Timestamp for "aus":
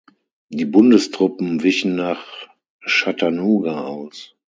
3.83-4.35